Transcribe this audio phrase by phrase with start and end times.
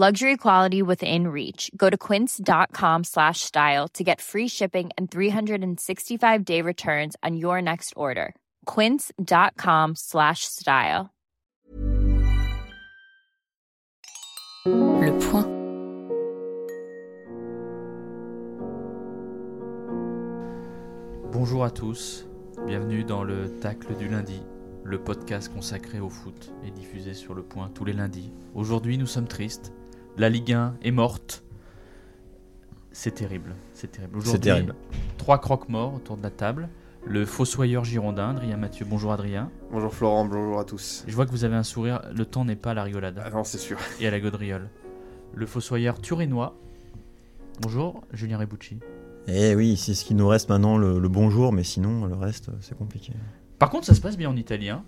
[0.00, 1.72] Luxury quality within reach.
[1.76, 7.94] Go to quince.com slash style to get free shipping and 365-day returns on your next
[7.96, 8.36] order.
[8.64, 11.10] quince.com slash style.
[14.66, 15.48] Le point.
[21.32, 22.24] Bonjour à tous,
[22.68, 24.40] bienvenue dans le Tacle du lundi,
[24.84, 28.30] le podcast consacré au foot et diffusé sur le point tous les lundis.
[28.54, 29.72] Aujourd'hui nous sommes tristes,
[30.18, 31.42] la Ligue 1 est morte.
[32.92, 34.14] C'est terrible, c'est terrible.
[34.20, 34.74] C'est Aujourd'hui, terrible.
[35.18, 36.68] Trois croque-morts autour de la table.
[37.06, 38.84] Le fossoyeur girondin, Adrien Mathieu.
[38.88, 39.50] Bonjour Adrien.
[39.70, 41.04] Bonjour Florent, bonjour à tous.
[41.06, 43.30] Je vois que vous avez un sourire, le temps n'est pas à la rigolade Ah
[43.30, 43.78] non, c'est sûr.
[44.00, 44.68] et à la gaudriole.
[45.34, 46.54] Le fossoyeur turinois.
[47.62, 48.78] Bonjour, Julien Rebucci.
[49.28, 52.50] Eh oui, c'est ce qui nous reste maintenant, le, le bonjour, mais sinon, le reste,
[52.60, 53.12] c'est compliqué.
[53.58, 54.70] Par contre, ça se passe bien en Italie.
[54.70, 54.84] hein.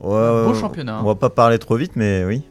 [0.00, 1.00] Ouais, beau championnat, hein.
[1.02, 2.42] On va pas parler trop vite, mais oui.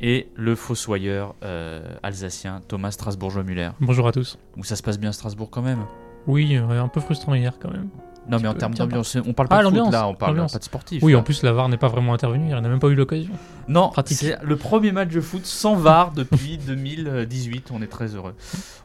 [0.00, 3.70] Et le fossoyeur euh, alsacien, Thomas Strasbourgeois-Muller.
[3.80, 4.38] Bonjour à tous.
[4.56, 5.84] Où ça se passe bien à Strasbourg quand même?
[6.26, 7.88] Oui, euh, un peu frustrant hier quand même.
[8.28, 10.58] Non, mais en termes d'ambiance, on parle pas Ah, de foot là, on parle pas
[10.58, 11.02] de sportif.
[11.02, 11.18] Oui, là.
[11.18, 13.32] en plus la VAR n'est pas vraiment intervenue, il n'a même pas eu l'occasion.
[13.68, 17.70] Non, c'est le premier match de foot sans VAR depuis 2018.
[17.72, 18.34] On est très heureux.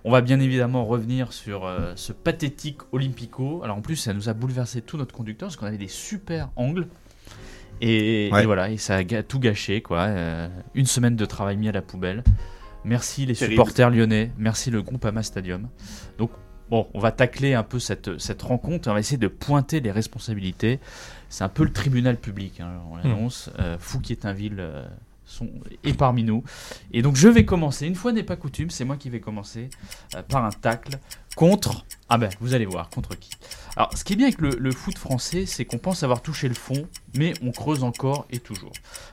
[0.06, 3.62] On va bien évidemment revenir sur euh, ce pathétique Olympico.
[3.66, 6.50] Alors en plus, ça nous a bouleversé tout notre conducteur parce qu'on avait des super
[6.56, 6.88] angles.
[7.82, 8.44] Et, Ouais.
[8.44, 10.02] et voilà, et ça a tout gâché quoi.
[10.02, 12.24] Euh, une semaine de travail mis à la poubelle.
[12.86, 13.54] Merci les Terrible.
[13.54, 14.32] supporters lyonnais.
[14.38, 15.68] Merci le groupe Ama Stadium.
[16.18, 16.32] Donc
[16.70, 18.90] bon, on va tacler un peu cette, cette rencontre.
[18.90, 20.80] On va essayer de pointer les responsabilités.
[21.30, 23.50] C'est un peu le tribunal public, hein, on l'annonce.
[23.60, 24.86] Euh, Fouquier-Tinville euh,
[25.26, 25.50] sont,
[25.84, 26.44] est parmi nous.
[26.92, 29.70] Et donc je vais commencer, une fois n'est pas coutume, c'est moi qui vais commencer
[30.16, 31.00] euh, par un tacle
[31.36, 31.86] contre...
[32.10, 33.32] Ah ben, vous allez voir, contre qui
[33.76, 36.54] Alors, ce qui est bien avec le, foot français, c'est qu'on pense avoir touché le
[36.54, 38.72] fond, mais on creuse encore et toujours.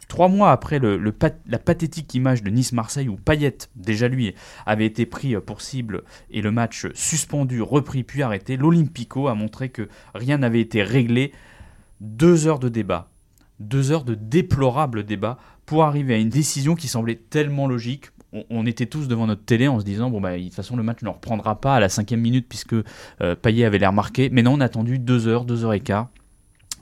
[0.08, 4.34] Trois mois après la pathétique image de Nice-Marseille où Payet, déjà lui,
[4.66, 9.70] avait été pris pour cible et le match suspendu, repris puis arrêté, l'Olympico a montré
[9.70, 11.32] que rien n'avait été réglé.
[12.00, 13.10] Deux heures de débat,
[13.60, 18.06] deux heures de déplorable débat pour arriver à une décision qui semblait tellement logique.
[18.48, 20.84] On, était tous devant notre télé en se disant bon bah de toute façon le
[20.84, 24.30] match ne reprendra pas à la cinquième minute puisque euh, Payet avait l'air marqué.
[24.30, 26.08] Mais non, on a attendu deux heures, deux heures et quart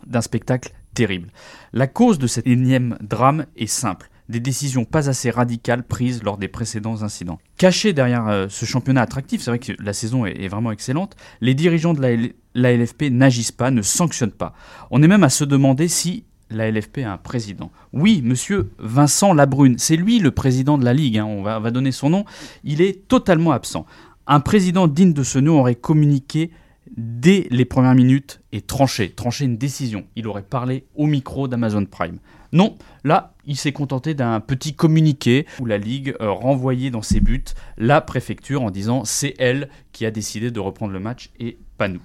[0.07, 1.29] d'un spectacle terrible.
[1.73, 4.11] La cause de cet énième drame est simple.
[4.29, 7.39] Des décisions pas assez radicales prises lors des précédents incidents.
[7.57, 11.55] Cachés derrière euh, ce championnat attractif, c'est vrai que la saison est, vraiment excellente, les
[11.55, 14.53] dirigeants de la, la LFP n'agissent pas, ne sanctionnent pas.
[14.91, 17.71] On est même à se demander si la LFP a un président.
[17.93, 21.61] Oui, monsieur Vincent Labrune, c'est lui le président de la Ligue, hein, on, va, on
[21.61, 22.25] va donner son nom,
[22.65, 23.87] il est totalement absent.
[24.27, 26.51] Un président digne de ce nom aurait communiqué
[26.97, 30.05] dès les premières minutes et tranché, tranché une décision.
[30.17, 32.19] Il aurait parlé au micro d'Amazon Prime.
[32.53, 37.21] Non, là, il s'est contenté d'un petit communiqué où la Ligue euh, renvoyait dans ses
[37.21, 37.45] buts
[37.77, 41.89] la préfecture en disant c'est elle qui a décidé de reprendre le match et pas
[41.89, 42.01] nous.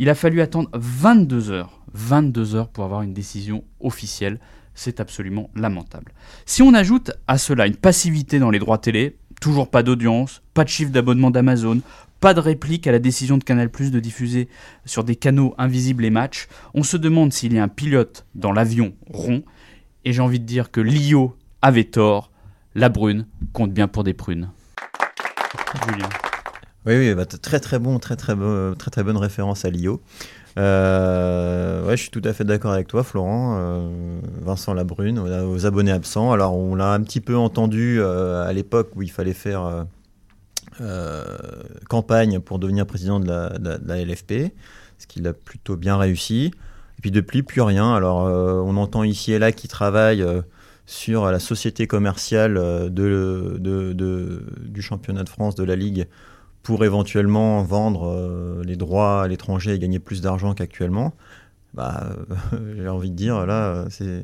[0.00, 4.40] Il a fallu attendre 22 heures, 22 heures pour avoir une décision officielle.
[4.74, 6.14] C'est absolument lamentable.
[6.46, 10.64] Si on ajoute à cela une passivité dans les droits télé, toujours pas d'audience, pas
[10.64, 11.82] de chiffre d'abonnement d'Amazon,
[12.18, 14.48] pas de réplique à la décision de Canal+ de diffuser
[14.86, 18.52] sur des canaux invisibles les matchs, on se demande s'il y a un pilote dans
[18.52, 19.42] l'avion rond.
[20.06, 22.30] Et j'ai envie de dire que Lio avait tort,
[22.74, 24.48] la brune compte bien pour des prunes.
[25.86, 26.08] Julien.
[26.86, 28.34] Oui, oui, bah, très très bon, très très,
[28.78, 30.00] très très bonne référence à Lio.
[30.58, 33.58] Euh, ouais, je suis tout à fait d'accord avec toi, Florent.
[33.58, 36.32] Euh, Vincent Labrune, aux, abonnés absents.
[36.32, 39.86] Alors, on l'a un petit peu entendu euh, à l'époque où il fallait faire
[41.90, 44.52] campagne pour devenir président de la, LFP,
[44.96, 46.52] ce qu'il a plutôt bien réussi.
[46.98, 47.94] Et puis depuis, plus rien.
[47.94, 48.24] Alors,
[48.66, 50.24] on entend ici et là qu'il travaille
[50.86, 56.06] sur la société commerciale du championnat de France, de la Ligue,
[56.62, 61.14] pour éventuellement vendre euh, les droits à l'étranger et gagner plus d'argent qu'actuellement.
[61.74, 62.10] Bah,
[62.52, 64.22] euh, j'ai envie de dire, là, c'est.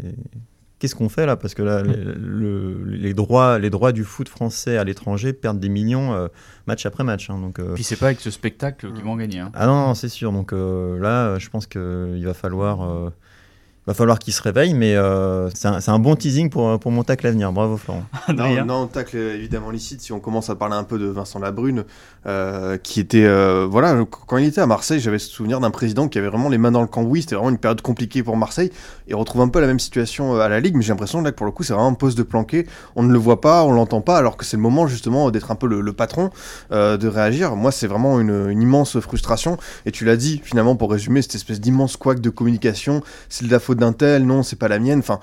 [0.78, 1.36] Qu'est-ce qu'on fait là?
[1.36, 5.58] Parce que là, les, le- les droits, les droits du foot français à l'étranger perdent
[5.58, 6.28] des millions euh,
[6.66, 7.30] match après match.
[7.30, 9.38] hein, donc, euh, Puis c'est pas avec ce spectacle qu'ils vont gagner.
[9.38, 9.50] hein.
[9.54, 10.32] ah non, non, c'est sûr.
[10.32, 13.10] Donc euh, là, je pense qu'il va falloir,
[13.86, 16.90] va falloir qu'il se réveille, mais euh, c'est un, c'est un bon teasing pour, pour
[16.90, 17.52] mon tacle à venir.
[17.52, 18.04] Bravo Florent.
[18.36, 20.00] Non, non, tacle euh, évidemment licite.
[20.00, 21.84] Si on commence à parler un peu de Vincent Labrune,
[22.26, 23.96] euh, qui était, euh, voilà,
[24.26, 26.72] quand il était à Marseille, j'avais ce souvenir d'un président qui avait vraiment les mains
[26.72, 27.22] dans le cambouis.
[27.22, 28.72] C'était vraiment une période compliquée pour Marseille.
[29.06, 31.30] Et on retrouve un peu la même situation à la Ligue, mais j'ai l'impression là
[31.30, 32.66] que pour le coup, c'est vraiment un poste de planqué.
[32.96, 35.52] On ne le voit pas, on l'entend pas, alors que c'est le moment justement d'être
[35.52, 36.30] un peu le, le patron,
[36.72, 37.54] euh, de réagir.
[37.54, 39.56] Moi, c'est vraiment une, une immense frustration.
[39.84, 43.02] Et tu l'as dit, finalement, pour résumer, cette espèce d'immense couac de communication.
[43.28, 44.98] C'est de la faute d'un tel, non, c'est pas la mienne.
[44.98, 45.20] Enfin.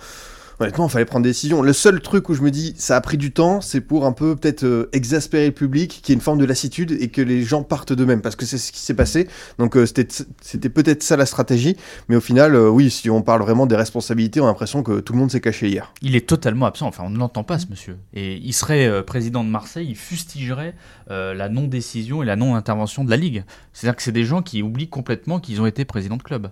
[0.59, 1.61] Honnêtement, il fallait prendre des décisions.
[1.61, 4.11] Le seul truc où je me dis ça a pris du temps, c'est pour un
[4.11, 7.21] peu peut-être euh, exaspérer le public, qu'il y ait une forme de lassitude et que
[7.21, 9.27] les gens partent d'eux-mêmes, parce que c'est ce qui s'est passé.
[9.57, 10.07] Donc euh, c'était
[10.41, 11.75] c'était peut-être ça la stratégie,
[12.07, 14.99] mais au final, euh, oui, si on parle vraiment des responsabilités, on a l'impression que
[14.99, 15.91] tout le monde s'est caché hier.
[16.01, 17.97] Il est totalement absent, enfin on ne l'entend pas ce monsieur.
[18.13, 20.75] Et il serait euh, président de Marseille, il fustigerait
[21.09, 23.43] euh, la non-décision et la non-intervention de la Ligue.
[23.73, 26.51] C'est-à-dire que c'est des gens qui oublient complètement qu'ils ont été présidents de club.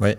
[0.00, 0.18] Ouais,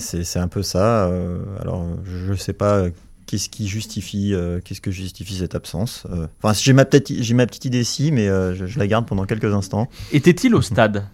[0.00, 1.06] c'est c'est un peu ça.
[1.06, 2.90] euh, alors, je, je sais pas euh,
[3.26, 6.04] qu'est-ce qui justifie, euh, qu'est-ce que justifie cette absence.
[6.10, 6.26] euh.
[6.42, 9.06] Enfin, j'ai ma petite, j'ai ma petite idée si, mais euh, je, je la garde
[9.06, 9.88] pendant quelques instants.
[10.12, 11.06] Était-il au stade?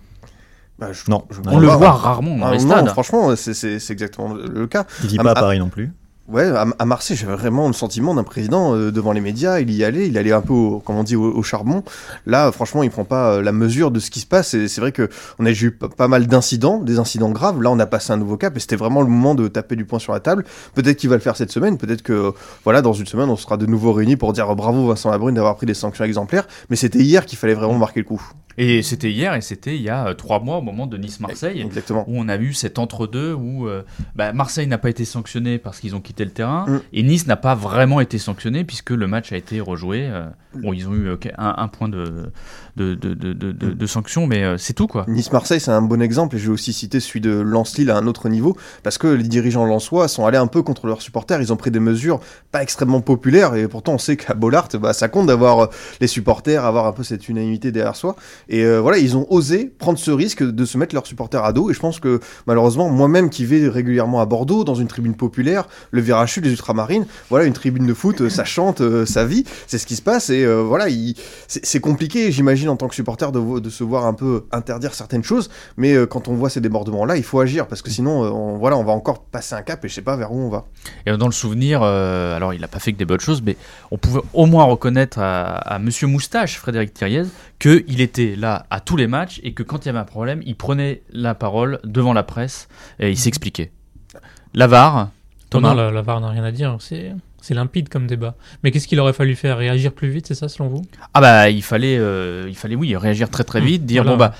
[0.79, 2.89] Bah, je- Non, je on le voit rarement dans Ah, les non, stades.
[2.91, 4.87] franchement, c'est- exactement le le cas.
[5.03, 5.91] Il vit Ah, pas à ah, Paris non plus.
[6.29, 9.61] Ouais, à, à Marseille, j'avais vraiment le sentiment d'un président euh, devant les médias.
[9.61, 11.83] Il y allait, il allait un peu, au, comme on dit, au, charbon.
[12.27, 14.53] Là, franchement, il prend pas euh, la mesure de ce qui se passe.
[14.53, 15.09] Et c'est vrai que
[15.39, 17.63] on a eu pas mal d'incidents, des incidents graves.
[17.63, 19.87] Là, on a passé un nouveau cap et c'était vraiment le moment de taper du
[19.87, 20.45] poing sur la table.
[20.75, 21.79] Peut-être qu'il va le faire cette semaine.
[21.79, 22.31] Peut-être que, euh,
[22.63, 25.57] voilà, dans une semaine, on sera de nouveau réunis pour dire bravo Vincent Labrune d'avoir
[25.57, 26.47] pris des sanctions exemplaires.
[26.69, 28.21] Mais c'était hier qu'il fallait vraiment marquer le coup.
[28.59, 31.61] Et c'était hier et c'était il y a euh, trois mois au moment de Nice-Marseille.
[31.63, 32.05] Exactement.
[32.09, 33.83] où on a eu cet entre-deux où euh,
[34.17, 36.81] bah, Marseille n'a pas été sanctionné parce qu'ils ont quitté le terrain Mm.
[36.93, 40.09] et Nice n'a pas vraiment été sanctionné puisque le match a été rejoué.
[40.11, 42.31] euh, bon, ils ont eu euh, un, un point de,
[42.77, 45.05] de, de, de, de sanction, mais euh, c'est tout quoi.
[45.09, 48.07] Nice-Marseille, c'est un bon exemple, et je vais aussi citer celui de Lens-Lille à un
[48.07, 51.53] autre niveau, parce que les dirigeants lensois sont allés un peu contre leurs supporters, ils
[51.53, 52.21] ont pris des mesures
[52.51, 55.69] pas extrêmement populaires, et pourtant on sait qu'à Bollard, bah, ça compte d'avoir
[56.01, 58.17] les supporters, avoir un peu cette unanimité derrière soi,
[58.49, 61.53] et euh, voilà, ils ont osé prendre ce risque de se mettre leurs supporters à
[61.53, 65.15] dos, et je pense que malheureusement, moi-même qui vais régulièrement à Bordeaux, dans une tribune
[65.15, 69.05] populaire, le virage sud des Ultramarines, voilà, une tribune de foot, euh, ça chante, euh,
[69.07, 71.15] ça vit, c'est ce qui se passe, et voilà, il-
[71.47, 75.51] c'est compliqué, j'imagine, en tant que supporter, de, se voir un peu interdire certaines choses,
[75.77, 78.85] mais quand on voit ces débordements-là, il faut agir, parce que sinon, on, voilà, on
[78.85, 80.65] va encore passer un cap, et je sais pas vers où on va.
[81.07, 83.57] Et dans le souvenir, alors il n'a pas fait que des bonnes choses, mais
[83.91, 87.25] on pouvait au moins reconnaître à, à Monsieur Moustache, Frédéric Thiriez,
[87.59, 90.41] qu'il était là à tous les matchs et que quand il y avait un problème,
[90.47, 92.69] il prenait la parole devant la presse
[93.01, 93.71] et il s'expliquait.
[94.55, 95.11] Lavar,
[95.51, 96.77] Thomas, Non, la, la VAR n'a rien à dire.
[96.81, 98.35] C'est c'est limpide comme débat.
[98.63, 99.57] Mais qu'est-ce qu'il aurait fallu faire?
[99.59, 100.83] Réagir plus vite, c'est ça selon vous?
[101.15, 104.17] Ah bah il fallait, euh, il fallait oui réagir très très vite, dire Voilà.
[104.17, 104.35] bon bah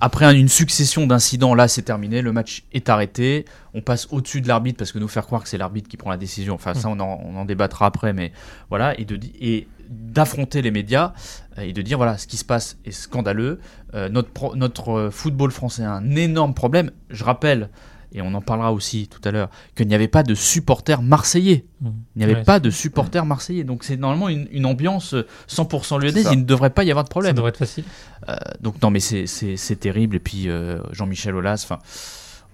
[0.00, 4.40] après un- une succession d'incidents, là c'est terminé, le match est arrêté, on passe au-dessus
[4.40, 6.74] de l'arbitre parce que nous faire croire que c'est l'arbitre qui prend la décision, enfin
[6.74, 8.32] ça on en, on en débattra après, mais
[8.68, 9.66] voilà, et de et
[10.12, 11.12] d'affronter les médias
[11.58, 13.58] euh, et de dire voilà ce qui se passe est scandaleux,
[13.94, 16.90] Euh, notre pro- notre euh, football français a un énorme problème.
[17.10, 17.68] Je rappelle
[18.14, 21.64] et on en parlera aussi tout à l'heure qu'il n'y avait pas de supporters marseillais.
[21.80, 21.88] Mmh.
[22.14, 25.26] Il n'y avait Ouais, pas de supporters marseillais, donc c'est normalement une, une ambiance euh,
[25.48, 26.24] 100% C'est lyonnaise.
[26.24, 26.32] ça.
[26.32, 27.34] Il ne devrait pas y avoir de Ça problème.
[27.34, 27.84] devrait être facile.
[28.28, 31.78] Euh, donc non mais c'est- terrible et puis euh, Jean-Michel Aulas enfin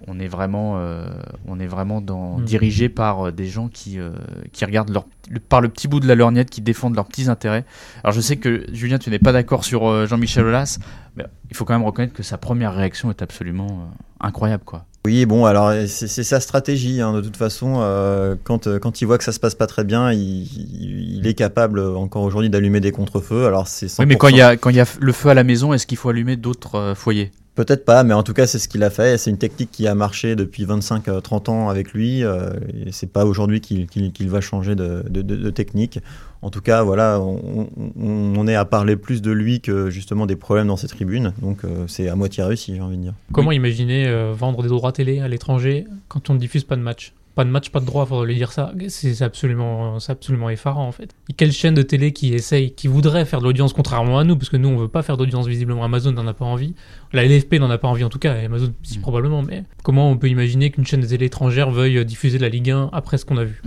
[0.07, 1.07] on est vraiment euh,
[1.47, 2.45] on est vraiment dans, Mm.
[2.45, 4.11] dirigé par euh, des gens qui euh,
[4.53, 7.29] qui regardent leur le- par le petit bout de la lorgnette qui défendent leurs petits
[7.29, 7.65] intérêts
[8.05, 10.79] alors je sais que Julien tu n'es pas d'accord sur euh, Jean-Michel Aulas
[11.17, 14.85] mais il faut quand même reconnaître que sa première réaction est absolument euh, incroyable quoi
[15.05, 17.01] Oui, bon, alors c'est c'est sa stratégie.
[17.01, 19.67] hein, de toute façon, euh, quand, euh, quand il voit que ça se passe pas
[19.67, 23.47] très bien, il, est capable encore aujourd'hui d'allumer des contre-feux.
[23.47, 24.19] Alors c'est oui mais 100%.
[24.19, 25.97] quand il y a quand il y a le feu à la maison est-ce qu'il
[25.99, 27.31] faut allumer d'autres euh, foyers?
[27.59, 29.19] Peut-être pas, mais en tout cas, c'est ce qu'il a fait.
[29.19, 32.23] C'est une technique qui a marché depuis 25-30 ans avec lui.
[32.23, 32.51] Euh,
[32.87, 35.99] et c'est pas aujourd'hui qu'il va changer de, de- de- de technique.
[36.41, 40.25] En tout cas, voilà, on, on- on est à parler plus de lui que justement
[40.27, 41.33] des problèmes dans ses tribunes.
[41.43, 43.15] Donc euh, c'est à moitié réussi, j'ai envie de dire.
[43.33, 46.83] Comment imaginer euh, vendre des droits télé à l'étranger quand on ne diffuse pas de
[46.83, 48.73] match Pas de match, pas de droit, faudrait lui dire ça.
[48.89, 51.15] C'est absolument, c'est absolument effarant en fait.
[51.31, 54.35] Et quelle chaîne de télé qui essaye, qui voudrait faire de l'audience contrairement à nous,
[54.35, 55.85] parce que nous on veut pas faire d'audience visiblement.
[55.85, 56.75] Amazon n'en a pas envie.
[57.13, 59.03] La LFP n'en a pas envie en tout cas, et Amazon si Mm.
[59.03, 59.43] probablement.
[59.43, 62.91] Mais comment on peut imaginer qu'une chaîne de télé étrangère veuille diffuser la Ligue 1
[62.93, 63.63] après ce qu'on a vu?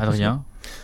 [0.00, 0.42] Adrien?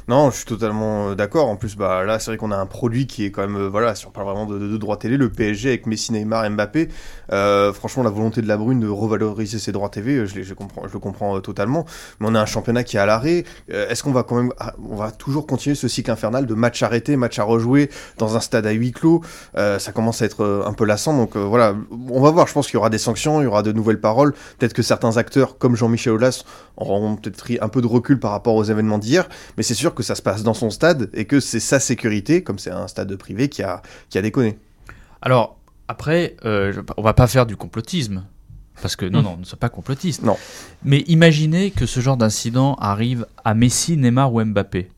[0.08, 1.48] Non, je suis totalement euh, d'accord.
[1.48, 3.68] En plus, bah là, c'est vrai qu'on a un produit qui est quand même, euh,
[3.68, 6.48] voilà, si on parle vraiment de, de, de droits télé, le PSG avec Messi, Neymar,
[6.50, 6.88] Mbappé.
[7.32, 11.40] Euh, franchement, la volonté de la Brune de revaloriser ses droits TV, je, le comprends
[11.40, 11.84] totalement.
[12.20, 13.44] Mais on a un championnat qui est à l'arrêt.
[13.68, 16.82] Est-ce qu'on va quand même, ah, on va toujours continuer ce cycle infernal de match
[16.82, 19.22] arrêté, match à rejouer dans un stade à huis clos?
[19.54, 21.16] Ça commence à être un peu lassant.
[21.16, 21.74] Donc voilà,
[22.10, 22.46] on va voir.
[22.46, 24.32] Je pense qu'il y aura des sanctions, il y aura de nouvelles paroles.
[24.58, 26.44] Peut-être que certains acteurs, comme Jean-Michel Aulas,
[26.76, 29.28] auront peut-être pris un peu de recul par rapport aux événements d'hier.
[29.56, 32.58] Mais sûr que ça se passe dans son stade et que c'est sa sécurité, comme
[32.58, 34.58] c'est un stade privé, qui a, qui a déconné.
[35.20, 38.24] Alors, après, euh, on va pas faire du complotisme.
[38.80, 39.24] Parce que non, Mm.
[39.24, 40.22] non, ne sois pas complotiste.
[40.22, 40.36] Non.
[40.82, 44.88] Mais imaginez que ce genre d'incident arrive à Messi, Neymar ou Mbappé.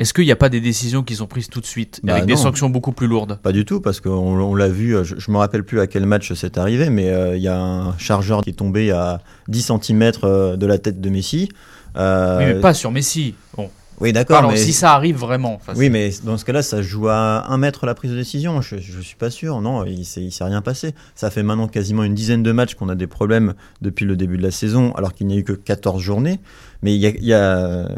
[0.00, 2.26] Est-ce qu'il n'y a pas des décisions qui sont prises tout de suite, Bah avec
[2.26, 3.38] des sanctions beaucoup plus lourdes?
[3.42, 5.86] Pas du tout, parce qu'on on l'a vu, euh, je, je me rappelle plus à
[5.86, 9.20] quel match c'est arrivé, mais euh, il y a un chargeur qui est tombé à
[9.48, 10.12] 10 cm
[10.56, 11.50] de la tête de Messi.
[11.96, 13.34] Euh, Oui, mais pas sur Messi.
[13.56, 13.70] Bon.
[14.00, 14.56] Oui, d'accord, Alors, mais...
[14.56, 15.54] si ça arrive vraiment.
[15.54, 18.60] enfin, Oui, mais dans ce cas-là, ça joue à un mètre la prise de décision.
[18.60, 19.60] Je, je suis pas sûr.
[19.60, 20.94] Non, il s'est, il s'est rien passé.
[21.14, 24.38] Ça fait maintenant quasiment une dizaine de matchs qu'on a des problèmes depuis le début
[24.38, 26.40] de la saison, alors qu'il n'y a eu que 14 journées.
[26.82, 27.88] Mais il y a, y a,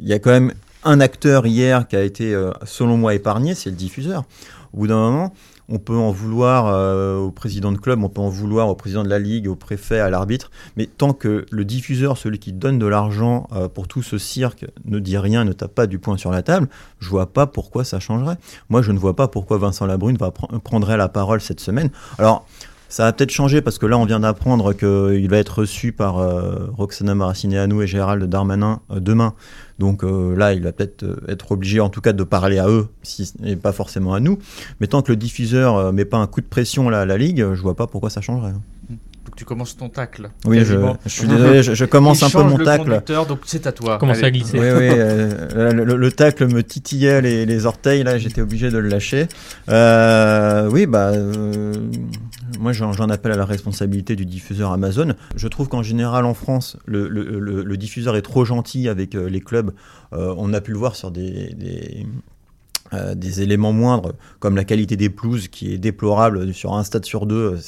[0.00, 0.52] y a quand même
[0.84, 4.24] un acteur hier qui a été, euh, selon moi, épargné, c'est le diffuseur.
[4.72, 5.32] Au bout d'un moment,
[5.68, 9.02] on peut en vouloir euh, au président de club, on peut en vouloir au président
[9.02, 12.78] de la ligue, au préfet, à l'arbitre, mais tant que le diffuseur, celui qui donne
[12.78, 16.16] de l'argent euh, pour tout ce cirque, ne dit rien, ne tape pas du poing
[16.16, 16.68] sur la table,
[17.00, 18.36] je vois pas pourquoi ça changerait.
[18.68, 21.90] Moi, je ne vois pas pourquoi Vincent Labrune va pr- prendrait la parole cette semaine.
[22.18, 22.46] Alors,
[22.88, 26.18] ça va peut-être changer parce que là, on vient d'apprendre qu'il va être reçu par
[26.18, 29.34] euh, Roxana Maracineanu et Gérald Darmanin euh, demain.
[29.78, 32.68] Donc euh, là, il va peut-être euh, être obligé, en tout cas, de parler à
[32.68, 34.38] eux, si, et pas forcément à nous.
[34.80, 37.18] Mais tant que le diffuseur euh, met pas un coup de pression là, à la
[37.18, 38.52] ligue, je vois pas pourquoi ça changerait.
[38.52, 40.30] Donc, tu commences ton tacle.
[40.46, 40.76] Oui, je,
[41.06, 42.84] suis désolé, je, je commence Il un peu change mon le tacle.
[42.84, 43.98] conducteur, donc c'est à toi.
[43.98, 44.56] Commence à glisser.
[44.56, 48.70] Oui, oui, euh, le, le- le tacle me titillait les, les orteils, là, j'étais obligé
[48.70, 49.26] de le lâcher.
[49.68, 51.72] Euh, oui, bah, euh,
[52.58, 55.14] moi j'en appelle à la responsabilité du diffuseur Amazon.
[55.36, 59.72] Je trouve qu'en général en France, le, diffuseur est trop gentil avec euh, les clubs.
[60.12, 61.12] Euh, on a pu le voir sur
[62.92, 67.04] euh, des éléments moindres, comme la qualité des pelouses qui est déplorable sur un stade
[67.04, 67.58] sur deux.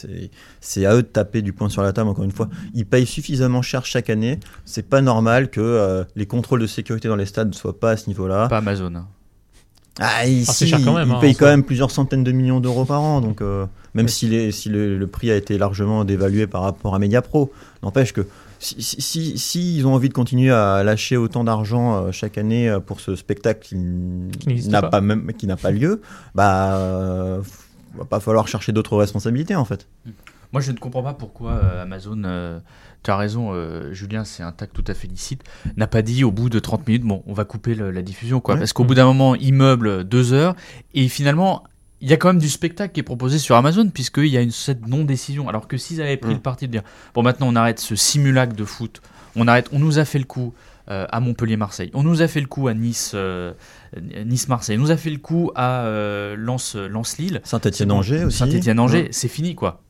[0.60, 2.48] C'est- à eux de taper du poing sur la table, encore une fois.
[2.74, 4.38] Ils payent suffisamment cher chaque année.
[4.64, 7.96] C'est pas normal que les contrôles de sécurité dans les stades ne soient pas à
[7.96, 8.48] ce niveau-là.
[8.48, 9.04] Pas Amazon.
[9.98, 12.32] Ah, ici, c'est cher quand même, ils hein, payent en quand même plusieurs centaines de
[12.32, 13.20] millions d'euros par an.
[13.20, 14.12] Donc, euh, même Oui.
[14.12, 17.52] si, les, si le, le prix a été largement dévalué par rapport à Mediapro,
[17.82, 18.26] n'empêche que
[18.60, 22.38] si, si, si- si ils ont envie de continuer à lâcher autant d'argent euh, chaque
[22.38, 23.76] année euh, pour ce spectacle qui,
[24.68, 24.88] n'a pas.
[24.88, 25.00] pas.
[25.00, 26.00] même qui n'a pas lieu,
[26.34, 27.40] bah, euh,
[27.96, 29.86] va pas falloir chercher d'autres responsabilités en fait.
[30.52, 32.58] Moi, je ne comprends pas pourquoi euh, Amazon, euh,
[33.02, 35.42] tu as raison, euh, Julien, c'est un tac tout à fait licite,
[35.76, 38.40] n'a pas dit au bout de 30 minutes, bon, on va couper le- la diffusion,
[38.40, 38.54] quoi.
[38.54, 38.60] Ouais.
[38.60, 40.54] Parce qu'au bout d'un moment, il meuble deux heures,
[40.94, 41.64] et finalement,
[42.00, 44.40] il y a quand même du spectacle qui est proposé sur Amazon, puisqu'il y a
[44.40, 45.48] une, cette non-décision.
[45.48, 46.34] Alors que s'ils avaient pris Mm.
[46.34, 46.82] le parti de dire,
[47.14, 49.00] bon, maintenant, on arrête ce simulacre de foot,
[49.36, 50.54] on arrête, on nous a fait le coup.
[50.90, 51.90] euh, à Montpellier-Marseille.
[51.92, 53.52] On nous a fait le coup à Nice, euh,
[54.24, 54.78] Nice-Marseille.
[54.78, 57.40] On nous a fait le coup à euh, Lens, Lens-Lille.
[57.44, 58.38] Saint-Etienne-Angers aussi.
[58.38, 59.82] Saint-Étienne-Angers, c'est fini, quoi.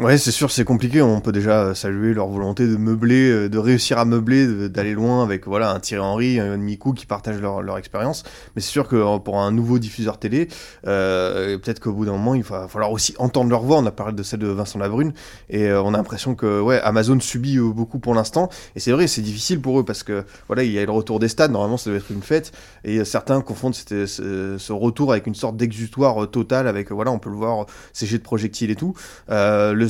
[0.00, 1.02] Ouais, c'est sûr, c'est compliqué.
[1.02, 4.94] On peut déjà euh, saluer leur volonté de meubler, euh, de réussir à meubler, d'aller
[4.94, 8.22] loin avec voilà un Thierry Henry, un Mikou qui partagent leur, expérience.
[8.56, 10.48] Mais c'est sûr que euh, pour un nouveau diffuseur télé,
[10.86, 13.76] euh, peut-être qu'au bout d'un moment, il va falloir aussi entendre leur voix.
[13.76, 15.12] On a parlé de celle de Vincent Labrune
[15.50, 18.48] et on a l'impression que ouais, Amazon subit beaucoup pour l'instant.
[18.76, 21.18] Et c'est vrai, c'est difficile pour eux parce que voilà, il y a le retour
[21.18, 21.52] des stades.
[21.52, 22.52] Normalement, ça devait être une fête
[22.84, 26.68] et certains confondent ce, retour avec une sorte d'exutoire total.
[26.68, 28.94] Avec voilà, on peut le voir, ces jets de projectiles et tout.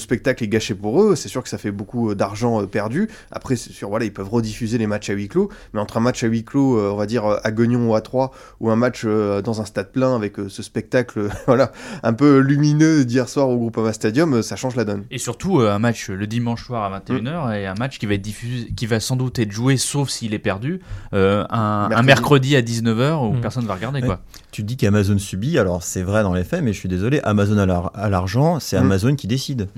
[0.01, 1.15] Spectacle est gâché pour eux.
[1.15, 3.09] C'est sûr que ça fait beaucoup euh, d'argent euh, perdu.
[3.31, 5.49] Après, c'est sûr, voilà, ils peuvent rediffuser les matchs à huis clos.
[5.73, 8.01] Mais entre un match à huis clos, euh, on va dire à Guignon ou à
[8.01, 11.71] Troyes, ou un match dans un stade plein avec ce spectacle, voilà,
[12.03, 15.05] un peu lumineux d'hier soir au Groupama Stadium, ça change la donne.
[15.13, 18.23] Et surtout, un match le dimanche soir à 21h et un match qui va être
[18.23, 20.81] diffusé, qui va sans doute être joué, sauf s'il est perdu,
[21.13, 23.41] euh, un, un mercredi à 19h où Mm.
[23.41, 24.01] personne ne va regarder.
[24.01, 24.07] Ouais.
[24.07, 24.21] Quoi.
[24.51, 27.59] Tu dis qu'Amazon subit, alors c'est vrai dans les faits, mais je suis désolé, Amazon
[27.59, 28.83] a l'argent, c'est Mm.
[28.85, 29.69] Amazon qui décide.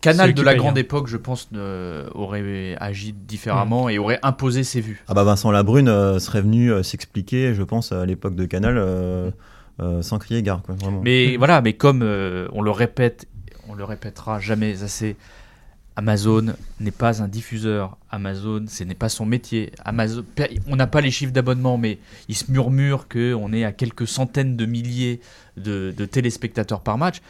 [0.00, 0.80] Canal de la grande hein.
[0.80, 5.04] époque, je pense, euh, aurait agi différemment et aurait imposé ses vues.
[5.08, 8.76] Ah bah Vincent Labrune euh, serait venu euh, s'expliquer, je pense, à l'époque de Canal,
[8.78, 9.30] euh,
[9.80, 11.00] euh, sans crier gare, quoi, vraiment.
[11.02, 13.28] Mais voilà, mais comme euh, on le répète,
[13.68, 15.16] on le répétera jamais assez,
[15.96, 17.98] Amazon n'est pas un diffuseur.
[18.10, 19.72] Amazon, ce n'est pas son métier.
[19.84, 20.24] Amazon,
[20.66, 24.56] on n'a pas les chiffres d'abonnement, mais il se murmure qu'on est à quelques centaines
[24.56, 25.20] de milliers
[25.58, 27.20] de, de téléspectateurs par match.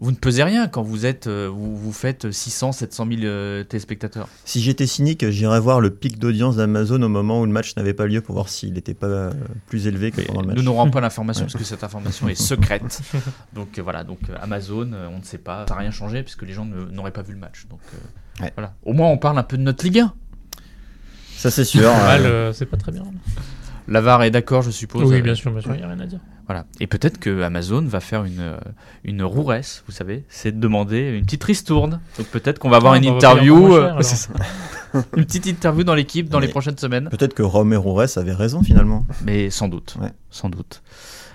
[0.00, 3.64] Vous ne pesez rien quand vous êtes, euh, vous, vous faites 600, 700 000 euh,
[3.64, 4.28] téléspectateurs.
[4.44, 7.94] Si j'étais cynique, j'irais voir le pic d'audience d'Amazon au moment où le match n'avait
[7.94, 9.30] pas lieu pour voir s'il n'était pas euh,
[9.66, 10.56] plus élevé que pendant le match.
[10.56, 13.02] Nous n'aurons pas l'information parce que cette information est secrète.
[13.54, 16.22] Donc euh, voilà, donc euh, Amazon, euh, on ne sait pas, ça n'a rien changé
[16.22, 17.66] puisque les gens n'auraient pas vu le match.
[17.68, 17.98] Donc euh,
[18.42, 18.52] Ouais.
[18.56, 18.72] voilà.
[18.84, 20.14] Au moins, on parle un peu de notre Ligue 1.
[21.36, 21.82] Ça c'est sûr.
[21.92, 23.02] Mal, euh, c'est pas très bien.
[23.86, 25.10] L'avare est d'accord, je suppose.
[25.10, 26.20] Oui, bien sûr, bien sûr, il n'y a rien à dire.
[26.50, 26.66] Voilà.
[26.80, 28.56] Et peut-être que Amazon va faire une, euh,
[29.04, 32.00] une rouresse, vous savez, c'est de demander une petite ristourne.
[32.18, 33.70] Donc peut-être qu'on va avoir Ah, une interview.
[33.70, 33.96] cher,
[34.96, 37.08] euh, une petite interview dans l'équipe dans les prochaines semaines.
[37.08, 39.06] Peut-être que Rome et Roures avait raison finalement.
[39.24, 39.94] Mais sans doute.
[40.02, 40.10] Ouais.
[40.30, 40.82] Sans doute.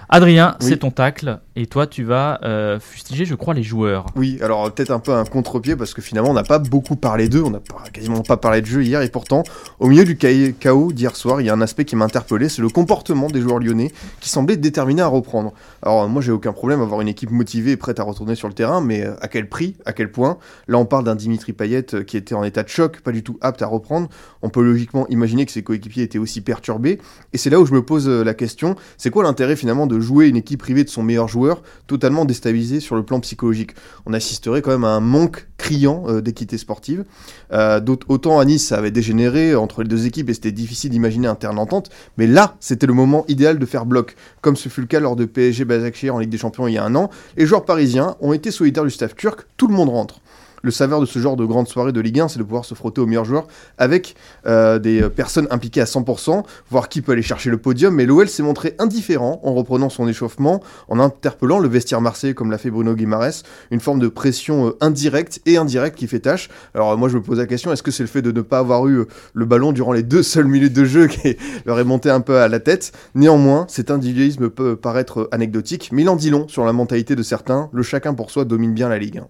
[0.09, 0.67] Adrien, Oui.
[0.69, 1.39] c'est ton tacle.
[1.57, 4.05] Et toi, tu vas euh, fustiger, je crois, les joueurs.
[4.15, 7.29] Oui, alors peut-être un peu un contre-pied parce que finalement on n'a pas beaucoup parlé
[7.29, 9.43] d'eux, on n'a pas- quasiment pas parlé de jeu hier et pourtant
[9.79, 12.62] au milieu du chaos d'hier soir, il y a un aspect qui m'a interpellé, c'est
[12.62, 15.53] le comportement des joueurs lyonnais qui semblaient déterminés à reprendre.
[15.81, 18.50] Alors moi j'ai aucun problème à avoir une équipe motivée et prête à retourner sur
[18.50, 20.38] le terrain, mais euh, à quel prix, à quel point?
[20.67, 23.24] Là on parle d'un Dimitri Payet euh, qui était en état de choc, pas du
[23.24, 24.09] tout apte à reprendre.
[24.41, 27.00] On peut logiquement imaginer que ses coéquipiers étaient aussi perturbés
[27.31, 30.27] et c'est là où je me pose la question, c'est quoi l'intérêt finalement de jouer
[30.27, 33.71] une équipe privée de son meilleur joueur totalement déstabilisé sur le plan psychologique
[34.05, 37.05] on assisterait quand même à un manque criant euh, d'équité sportive.
[37.51, 41.27] Euh, autant à Nice, ça avait dégénéré entre les deux équipes et c'était difficile d'imaginer
[41.27, 44.81] un terrain d'entente, mais là, c'était le moment idéal de faire bloc, comme ce fut
[44.81, 47.09] le cas lors de PSG Başakşehir en Ligue des Champions il y a un an.
[47.37, 50.21] Les joueurs parisiens ont été solidaires du staff turc, tout le monde rentre.
[50.65, 52.74] Le saveur de ce genre de grande soirée de Ligue 1, c'est de pouvoir se
[52.74, 53.45] frotter aux meilleurs joueurs
[53.77, 54.15] avec
[54.48, 57.93] euh, des euh, personnes impliquées à 100%, voir qui peut aller chercher le podium.
[57.93, 62.50] Mais l'OL s'est montré indifférent en reprenant son échauffement, en interpellant le vestiaire marseillais comme
[62.50, 66.50] l'a fait Bruno Guimaraes, une forme de pression euh, indirecte et indirecte qui fait tâche.
[66.74, 68.57] Alors moi je me pose la question, est-ce que c'est le fait de ne pas
[68.57, 69.05] avoir eu
[69.36, 72.39] le ballon durant les deux seules minutes de jeu qui leur est monté un peu
[72.39, 72.91] à la tête?
[73.13, 77.22] Néanmoins, cet individualisme peut paraître anecdotique, mais il en dit long sur la mentalité de
[77.22, 77.69] certains.
[77.72, 79.22] Le chacun pour soi domine bien la Ligue.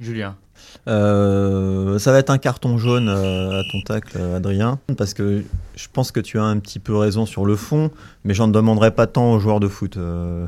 [0.00, 0.36] Julien.
[0.88, 5.42] Euh, ça va être un carton jaune euh, à ton tacle, Adrien, parce que
[5.74, 7.90] je pense que tu as un petit peu raison sur le fond,
[8.24, 9.96] mais j'en demanderai pas tant aux joueurs de foot.
[9.96, 10.46] Euh,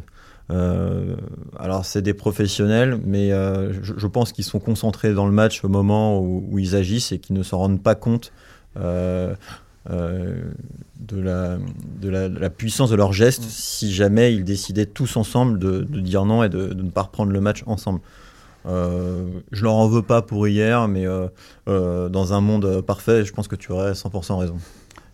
[1.59, 6.21] alors c'est des professionnels, mais je, pense qu'ils sont concentrés dans le match au moment
[6.21, 8.33] où, ils agissent et qu'ils ne s'en rendent pas compte
[8.77, 9.37] de,
[11.13, 16.45] la, puissance de leurs gestes si jamais ils décidaient tous ensemble de, de dire non
[16.45, 18.01] et de ne pas reprendre le match ensemble.
[18.69, 21.29] Euh, je leur en veux pas pour hier, mais euh,
[21.69, 24.57] euh, dans un monde parfait, je pense que tu aurais 100% raison.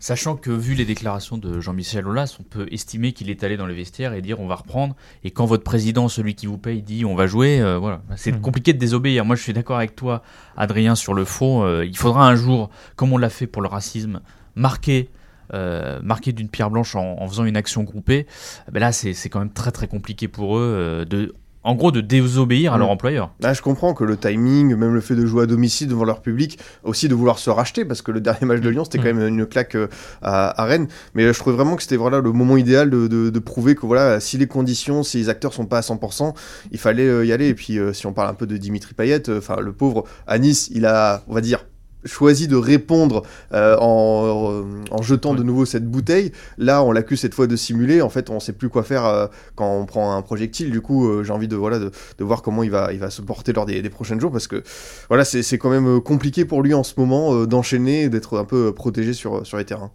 [0.01, 3.65] Sachant que vu les déclarations de Jean-Michel Aulas, on peut estimer qu'il est allé dans
[3.65, 4.95] le vestiaire et dire on va reprendre.
[5.23, 8.33] Et quand votre président, celui qui vous paye, dit on va jouer, euh, voilà, c'est
[8.33, 8.41] Mhm.
[8.43, 9.25] compliqué de désobéir.
[9.25, 10.23] Moi, je suis d'accord avec toi,
[10.59, 11.65] Adrien, sur le fond.
[11.65, 14.21] euh, il faudra un jour, comme on l'a fait pour le racisme,
[14.57, 15.09] marquer.
[15.53, 18.27] euh, marquer d'une pierre blanche en, en faisant une action groupée,
[18.73, 21.91] ben là c'est c'est quand même très très compliqué pour eux euh, de, en gros,
[21.91, 23.33] de désobéir à leur employeur.
[23.41, 26.21] Là, je comprends que le timing, même le fait de jouer à domicile devant leur
[26.23, 29.13] public, aussi de vouloir se racheter, parce que le dernier match de Lyon, c'était quand
[29.13, 29.19] Mm.
[29.19, 29.89] même une claque euh,
[30.23, 30.89] à, à Rennes.
[31.15, 33.87] Mais je trouvais vraiment que c'était voilà, le moment idéal de, de- de prouver que
[33.87, 36.35] voilà, si les conditions, si les acteurs sont pas à 100%,
[36.71, 37.49] il fallait euh, y aller.
[37.49, 40.05] Et puis, euh, si on parle un peu de Dimitri Payet, euh, enfin, le pauvre,
[40.27, 41.65] à Nice, il a, on va dire,
[42.05, 46.33] choisi de répondre euh, en, en jetant de nouveau cette bouteille.
[46.59, 48.03] Là, on l'accuse cette fois de simuler.
[48.03, 50.71] En fait, on sait plus quoi faire euh, quand on prend un projectile.
[50.71, 53.11] Du coup, euh, j'ai envie de voilà de, de voir comment il va il va
[53.11, 54.63] se porter lors des, des prochains jours parce que
[55.09, 59.13] voilà, c'est quand même compliqué pour lui en ce moment d'enchaîner, d'être un peu protégé
[59.13, 59.91] sur sur les terrains.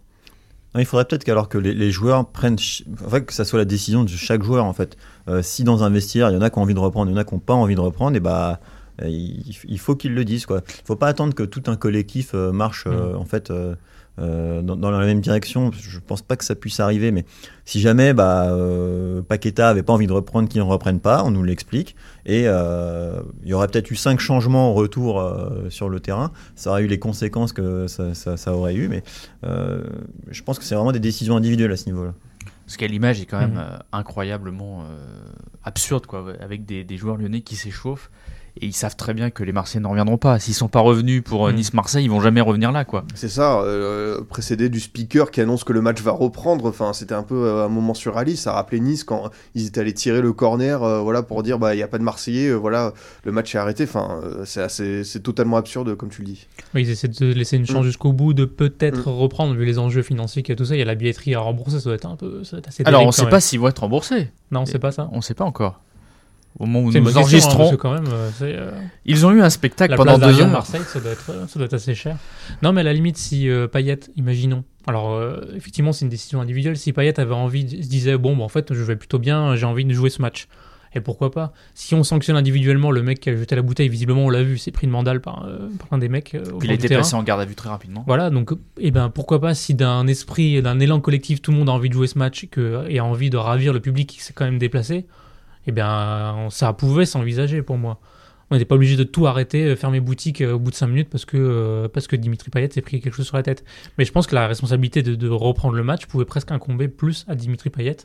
[0.74, 2.56] Non, il faudrait peut-être qu'alors que les, les joueurs prennent,
[3.04, 4.96] en fait, que ça soit la décision de chaque joueur en fait.
[5.42, 7.16] Si dans un vestiaire, il y en a qui ont envie de reprendre, il y
[7.16, 8.60] en a qui n'ont pas envie de reprendre, et bah
[9.08, 10.62] il, il faut qu'ils le disent quoi.
[10.68, 13.74] Il faut pas attendre que tout un collectif euh, marche euh, en fait euh,
[14.18, 15.70] euh, dans, dans la même direction.
[15.72, 17.24] Je pense pas que ça puisse arriver, mais
[17.64, 21.30] si jamais bah euh, Paqueta avait pas envie de reprendre, qu'il ne reprenne pas, on
[21.30, 25.88] nous l'explique, et euh, il y aurait peut-être eu cinq changements au retour euh, sur
[25.88, 26.32] le terrain.
[26.56, 29.02] Ça aurait eu les conséquences que ça, ça- ça aurait eu, mais
[29.44, 29.84] euh,
[30.30, 32.12] je pense que c'est vraiment des décisions individuelles à ce niveau-là.
[32.66, 33.58] Parce que l'image est quand même Mhm.
[33.58, 34.84] euh, incroyablement euh,
[35.64, 38.10] absurde, quoi, avec des, des joueurs lyonnais qui s'échauffent
[38.60, 40.38] et ils savent très bien que les Marseillais ne reviendront pas.
[40.38, 41.56] S'ils sont pas revenus pour euh, Mhm.
[41.56, 43.04] Nice-Marseille, ils vont jamais revenir là, quoi.
[43.14, 46.66] C'est ça, euh, précédé du speaker qui annonce que le match va reprendre.
[46.66, 48.44] Enfin, c'était un peu euh, un moment surréaliste.
[48.44, 51.74] Ça rappelait Nice quand ils étaient allés tirer le corner, euh, voilà, pour dire bah
[51.74, 52.92] il y a pas de Marseillais, euh, voilà,
[53.24, 53.84] le match est arrêté.
[53.84, 56.46] Enfin, euh, c'est assez- c'est totalement absurde comme tu le dis.
[56.74, 57.86] Oui, ils essaient de laisser une chance Mm.
[57.86, 60.74] jusqu'au bout, de peut-être reprendre, vu les enjeux financiers qu'il y a tout ça.
[60.74, 62.44] Il y a la billetterie à rembourser, ça doit être un peu.
[62.44, 63.30] Ça doit être assez Alors, on quand sait même.
[63.30, 64.30] pas s'ils vont être remboursés.
[64.50, 65.08] Non, c'est pas ça.
[65.12, 65.80] On sait pas encore.
[66.58, 68.70] Au moment où nous question, hein, enregistrons, quand même, euh, euh,
[69.06, 70.50] ils ont eu un spectacle la pendant place deux heures.
[70.50, 72.16] Marseille, ça doit, être, ça doit être assez cher.
[72.62, 74.64] Non, mais à la limite, si euh, Payet, imaginons.
[74.86, 76.76] Alors, euh, effectivement, c'est une décision individuelle.
[76.76, 79.64] Si Payet avait envie, se disait, bon, bah, en fait, je vais plutôt bien, j'ai
[79.64, 80.48] envie de jouer ce match.
[80.92, 81.52] Et pourquoi pas?
[81.74, 84.58] Si on sanctionne individuellement le mec qui a jeté la bouteille, visiblement on l'a vu,
[84.58, 86.34] c'est pris de mandale par, euh, par un des mecs.
[86.34, 88.02] euh, il a été placé en garde à vue très rapidement.
[88.08, 91.68] Voilà, donc, eh ben, pourquoi pas, si d'un esprit, d'un élan collectif, tout le monde
[91.68, 94.20] a envie de jouer ce match que, et a envie de ravir le public qui
[94.20, 95.06] s'est quand même déplacé,
[95.66, 98.00] eh bien, ça pouvait s'envisager pour moi.
[98.50, 100.88] On n'était pas obligé de tout arrêter, euh, fermer boutique euh, au bout de 5
[100.88, 103.64] minutes parce que, euh, parce que Dimitri Payet s'est pris quelque chose sur la tête.
[103.96, 107.24] Mais je pense que la responsabilité de, de reprendre le match pouvait presque incomber plus
[107.28, 107.98] à Dimitri Payet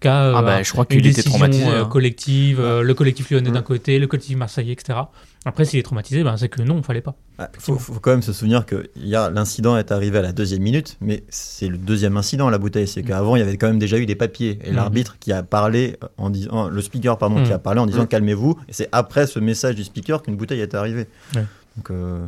[0.00, 1.66] qu'à euh, Ah bah, je crois une qu'il était décision traumatisé.
[1.66, 1.88] euh, hein.
[1.88, 3.64] collective, euh, le collectif lyonnais d'un Mm.
[3.64, 4.98] côté, le collectif marseillais, etc.
[5.46, 7.14] Après, s'il est traumatisé, ben, c'est que non, il fallait pas.
[7.38, 10.22] Ah, faut, faut quand même se souvenir que il y a- l'incident est arrivé à
[10.22, 12.88] la deuxième minute, mais c'est le deuxième incident la bouteille.
[12.88, 14.76] C'est qu'avant il y avait quand même déjà eu des papiers et Mhm.
[14.76, 17.46] l'arbitre qui a parlé en disant, le speaker pardon, Mhm.
[17.46, 18.58] qui a parlé en disant calmez-vous.
[18.68, 21.08] Et c'est après ce message du speaker qu'une bouteille est arrivée.
[21.34, 21.44] Ouais.
[21.76, 22.26] Donc euh,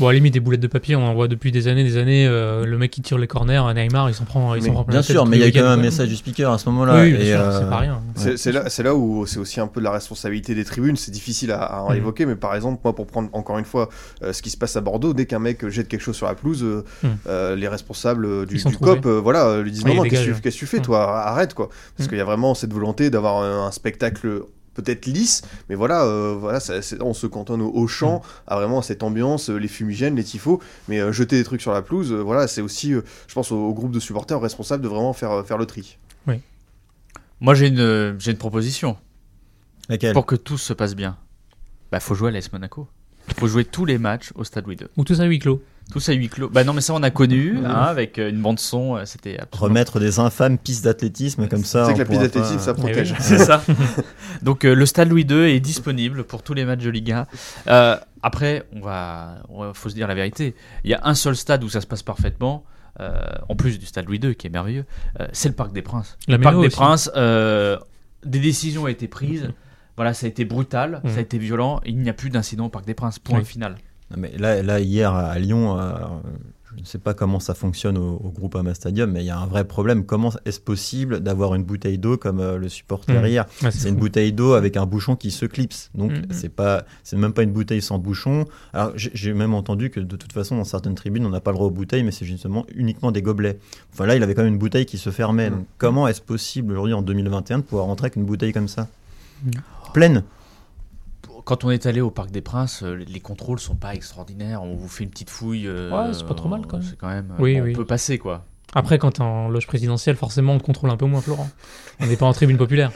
[0.00, 1.96] Bon, à la limite, des boulettes de papier, on en voit depuis des années, des
[1.96, 2.26] années.
[2.26, 4.84] euh, le mec qui tire les corners, Neymar, il s'en prend, il Mais s'en prend
[4.84, 6.68] plein bien sûr, mais il y a quand même un message du speaker à ce
[6.70, 7.02] moment-là.
[7.02, 8.00] Oui, bien et, sûr, euh, c'est pas rien.
[8.16, 10.96] C'est c'est là, c'est là où c'est aussi un peu de la responsabilité des tribunes.
[10.96, 11.96] C'est difficile à, à en Mhm.
[11.98, 13.88] évoquer, mais par exemple, moi, pour prendre encore une fois
[14.24, 16.34] euh, ce qui se passe à Bordeaux, dès qu'un mec jette quelque chose sur la
[16.34, 16.84] pelouse, euh,
[17.28, 18.76] euh, les responsables euh, du, du.
[18.76, 20.82] COP, euh, voilà, euh, lui disent Oui, non, non, qu'est-ce que tu- fais, Mhm.
[20.82, 21.68] toi, arrête, quoi.
[21.96, 24.42] Parce qu'il y a vraiment cette volonté d'avoir un spectacle
[24.80, 28.20] peut-être lisse, mais voilà, euh, voilà, ça- c'est- on se cantonne au, Mhm.
[28.46, 31.72] à vraiment cette ambiance, euh, les fumigènes, les tifos, mais euh, jeter des trucs sur
[31.72, 34.82] la pelouse, euh, voilà, c'est aussi, euh, je pense, au, au groupe de supporters responsables
[34.82, 35.96] de vraiment faire, faire le tri.
[37.42, 38.98] Moi, j'ai une, j'ai une proposition.
[39.88, 40.12] Laquelle?
[40.12, 41.16] Pour que tout se passe bien,
[41.90, 42.86] bah, faut jouer à l'AS Monaco.
[43.38, 44.88] faut jouer tous les matchs au Stade Louis II.
[44.98, 45.62] Ou tout ça à huis clos.
[45.92, 46.48] Tous à huis clos.
[46.48, 49.68] Bah non, mais ça, on a connu, hein, avec euh, une bande-son, euh, c'était absolument
[49.68, 51.84] Remettre des infâmes pistes d'athlétisme comme ça.
[51.86, 53.10] C'est on que la piste d'athlétisme, pas- ça protège.
[53.12, 53.16] oui.
[53.20, 53.62] C'est ça.
[54.42, 57.26] Donc euh, le Stade Louis II est disponible pour tous les matchs de Liga.
[57.66, 60.54] Euh, après, on va, on faut se dire la vérité.
[60.84, 62.64] Il y a un seul stade où ça se passe parfaitement.
[63.00, 64.84] euh, en plus du Stade Louis II qui est merveilleux,
[65.20, 66.18] euh, c'est le Parc des Princes.
[66.28, 66.68] La le Parc des.
[66.68, 67.78] Princes, euh,
[68.24, 69.50] des décisions ont été prises.
[69.96, 71.80] Voilà, ça a été brutal, ça a été violent.
[71.84, 73.18] Il n'y a plus d'incident au Parc des Princes.
[73.18, 73.44] Point Oui.
[73.44, 73.76] final.
[74.10, 75.92] Non, mais là, là, hier à Lyon, euh,
[76.76, 79.30] je ne sais pas comment ça fonctionne au, au groupe Ama Stadium, mais il y
[79.30, 80.04] a un vrai problème.
[80.04, 83.26] Comment est-ce possible d'avoir une bouteille d'eau comme euh, le supporter Mm.
[83.26, 85.90] hier C'est une bouteille d'eau avec un bouchon qui se clipse.
[85.94, 86.22] Donc Mhm.
[86.30, 88.46] c'est pas, c'est même pas une bouteille sans bouchon.
[88.72, 91.56] Alors j'ai même entendu que de toute façon dans certaines tribunes on n'a pas le
[91.56, 93.58] droit aux bouteilles, mais c'est justement uniquement des gobelets.
[93.92, 95.50] Enfin là il avait quand même une bouteille qui se fermait.
[95.50, 98.86] Donc comment est-ce possible aujourd'hui en 2021 de pouvoir rentrer avec une bouteille comme ça?
[99.44, 99.50] Mhm.
[99.92, 100.22] Pleine.
[101.50, 104.62] Quand on est allé au Parc des Princes, euh, les contrôles sont pas extraordinaires.
[104.62, 105.66] On vous fait une petite fouille.
[105.66, 106.86] euh, Ouais, c'est pas trop mal, quand même.
[106.88, 107.34] C'est quand même.
[107.40, 107.72] Oui, on oui.
[107.72, 108.44] peut passer quoi.
[108.72, 111.50] Après, quand t'es en loge présidentielle, forcément, on te contrôle un peu moins, Florent.
[111.98, 112.92] On n'est pas en tribune populaire.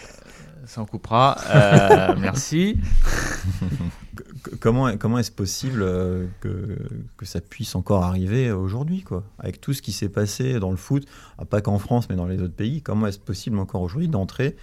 [0.66, 1.36] Ça on coupera.
[1.50, 2.78] Euh, merci.
[4.60, 6.78] Comment, comment est-ce possible euh, que,
[7.16, 9.24] que ça puisse encore arriver aujourd'hui, quoi?
[9.40, 11.04] Avec tout ce qui s'est passé dans le foot,
[11.38, 14.54] ah, pas qu'en France, mais dans les autres pays, comment est-ce possible encore aujourd'hui d'entrer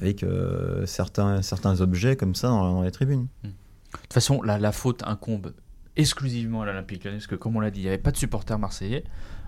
[0.00, 3.50] avec euh, certains, certains objets comme ça dans, dans les tribunes De
[3.90, 5.52] toute façon, la, la faute incombe
[5.96, 8.16] exclusivement à l'Olympique Lyonnais, parce que comme on l'a dit, il n'y avait pas de
[8.16, 9.04] supporters marseillais.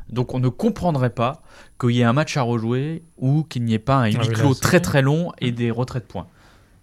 [0.08, 1.42] Donc on ne comprendrait pas
[1.78, 4.24] qu'il y ait un match à rejouer ou qu'il n'y ait pas un huis Ah
[4.26, 6.26] oui, clos très très long et des retraits de points.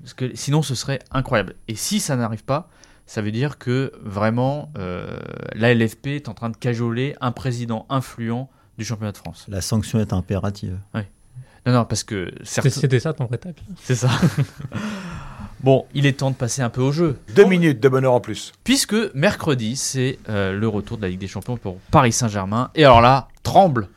[0.02, 1.56] Parce que sinon ce serait incroyable.
[1.68, 2.70] Et si ça n'arrive pas,
[3.06, 5.18] ça veut dire que vraiment euh,
[5.54, 9.46] la LFP est en train de cajoler un président influent du championnat de France.
[9.50, 10.80] La sanction est impérative.
[11.68, 13.62] Non, non, parce que certes, C'était ça ton vrai tacle.
[13.84, 14.10] c'est ça.
[15.60, 17.20] bon, il est temps de passer un peu au jeu.
[17.36, 18.54] Deux minutes de bonheur en plus.
[18.64, 22.72] Puisque mercredi, c'est euh, le retour de la Ligue des Champions pour Paris Saint-Germain.
[22.74, 23.90] Et alors là, tremble,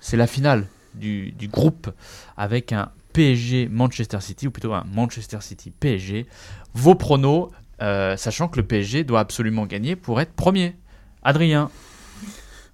[0.00, 1.90] c'est la finale du, du groupe
[2.36, 6.26] avec un PSG Manchester City, ou plutôt un Manchester City PSG.
[6.74, 10.76] Vos pronos, euh, sachant que le PSG doit absolument gagner pour être premier.
[11.22, 11.70] Adrien,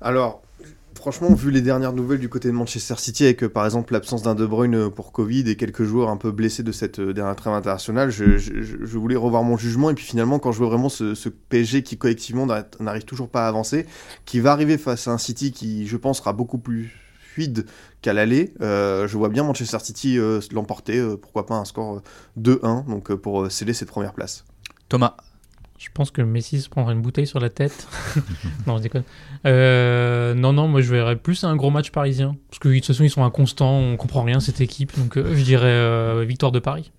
[0.00, 0.42] Alors,
[0.94, 4.22] franchement, vu les dernières nouvelles du côté de Manchester City, avec euh, par exemple l'absence
[4.22, 7.12] d'un De Bruyne euh, pour Covid et quelques joueurs un peu blessés de cette euh,
[7.12, 9.90] dernière trêve internationale, je, voulais revoir mon jugement.
[9.90, 12.46] Et puis finalement, quand je vois vraiment ce, ce PSG qui collectivement
[12.81, 13.87] n'arrive toujours pas à avancer,
[14.24, 17.66] qui va arriver face à un City qui, je pense, sera beaucoup plus fluide
[18.03, 20.18] qu'à l'aller, je vois bien Manchester City
[20.53, 22.00] l'emporter, pourquoi pas un score
[22.38, 24.44] euh, 2-1, donc pour sceller cette première place.
[24.88, 25.16] Thomas,
[25.80, 27.88] Je pense que Messi se prendra une bouteille sur la tête.
[28.66, 29.02] non, je déconne.
[29.46, 32.36] Euh, non, non, moi je verrais plus un gros match parisien.
[32.50, 34.92] Parce que de toute façon, ils sont inconstants, on comprend rien cette équipe.
[34.98, 36.92] Donc euh, je dirais euh, victoire de Paris.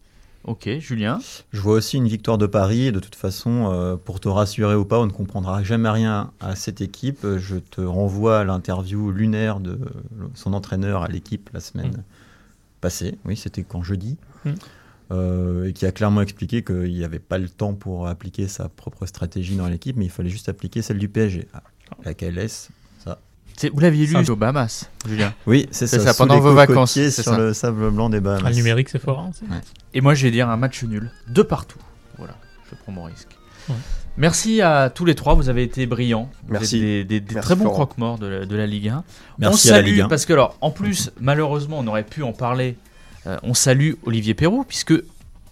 [0.45, 1.19] ok, Julien,
[1.53, 2.91] Je vois aussi une victoire de Paris.
[2.91, 6.55] De toute façon, euh, pour te rassurer ou pas, on ne comprendra jamais rien à
[6.55, 7.27] cette équipe.
[7.37, 9.77] Je te renvoie à l'interview lunaire de
[10.33, 12.03] son entraîneur à l'équipe la semaine
[12.81, 13.19] passée.
[13.25, 14.17] Oui, c'était quand jeudi?
[14.43, 14.53] Mm.
[15.11, 18.69] Euh, et qui a clairement expliqué qu'il n'y avait pas le temps pour appliquer sa
[18.69, 21.49] propre stratégie dans l'équipe, mais il fallait juste appliquer celle du PSG.
[21.53, 21.63] Ah,
[22.05, 22.69] laquelle est-ce
[23.03, 23.19] Ça,
[23.57, 25.33] C'est- Vous l'aviez lu aux Bahamas, Julien?
[25.47, 26.05] Oui, c'est C'est ça.
[26.05, 27.37] ça, pendant vos vacances, sur ça.
[27.37, 28.43] le sable blanc des Bahamas.
[28.45, 29.19] Ah, le numérique, c'est fort.
[29.19, 29.45] hein, c'est-
[29.93, 31.79] Et moi, je vais dire un match nul, de partout.
[32.17, 32.35] Voilà,
[32.69, 33.27] je prends mon risque.
[33.67, 33.75] Ouais.
[34.17, 36.29] Merci à tous les trois, vous avez été brillants.
[36.45, 36.77] Vous Merci.
[36.77, 39.03] êtes Des, des- des Merci, très bons croque-morts de, la- de la Ligue 1.
[39.39, 40.07] Merci on à la Ligue 1.
[40.07, 42.77] parce que alors, en plus, malheureusement, on aurait pu en parler.
[43.27, 44.93] Euh, on salue Olivier Perrault, puisque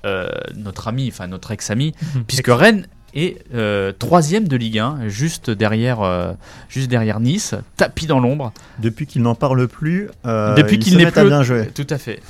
[0.05, 1.93] euh, notre ami, enfin notre ex-ami,
[2.27, 6.35] puisque Rennes est euh, troisième de Ligue 1, juste derrière,
[6.69, 8.53] juste derrière Nice, tapis dans l'ombre.
[8.79, 11.67] Depuis qu'il n'en parle plus, Depuis il qu'il n'est plus bien jouer.
[11.73, 12.21] Tout à fait.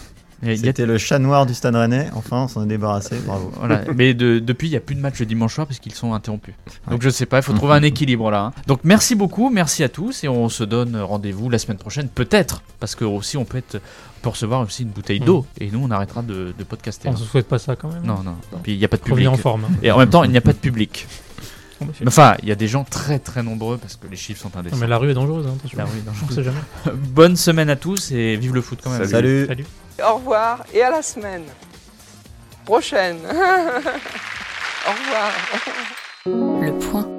[0.44, 2.10] Y a- C'était le chat noir du Stade Rennais.
[2.16, 3.16] Enfin, on s'en est débarrassé.
[3.26, 3.52] Bravo.
[3.58, 3.82] Voilà.
[3.96, 6.14] Mais de- depuis, il n'y a plus de match le dimanche soir parce qu'ils sont
[6.14, 6.54] interrompus.
[6.90, 8.46] Donc je sais pas, il faut trouver un équilibre là.
[8.46, 8.62] hein.
[8.68, 12.62] Donc merci beaucoup, merci à tous et on se donne rendez-vous la semaine prochaine, peut-être,
[12.80, 15.80] parce que aussi on peut, être, on peut recevoir aussi une bouteille d'eau et nous
[15.84, 17.10] on arrêtera de, de podcaster.
[17.10, 18.04] On se souhaite pas ça quand même.
[18.04, 18.36] Non, non.
[18.64, 19.28] Puis il n'y a pas de public.
[19.28, 19.66] En forme.
[19.66, 19.76] hein.
[19.84, 21.08] Et en même temps, il n'y a pas de public.
[21.82, 24.52] Bah, Enfin, il y a des gens très très nombreux parce que les chiffres sont
[24.54, 24.76] Non, indécents.
[24.76, 25.48] mais la rue est dangereuse.
[25.48, 25.78] Hein, attention.
[25.78, 26.28] La rue est dangereuse.
[26.30, 26.60] On sait jamais.
[26.94, 29.00] Bonne semaine à tous et vive le foot quand même.
[29.08, 29.46] Salut.
[29.46, 29.48] Salut.
[29.48, 29.66] Salut.
[30.02, 31.46] Au revoir et à la semaine
[32.66, 33.20] prochaine.
[33.26, 35.32] Au revoir.
[36.26, 37.19] Le point.